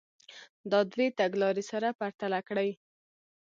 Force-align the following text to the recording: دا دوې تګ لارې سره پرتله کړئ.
دا 0.71 0.79
دوې 0.91 1.07
تګ 1.19 1.31
لارې 1.41 1.63
سره 1.71 1.87
پرتله 1.99 2.39
کړئ. 2.47 2.69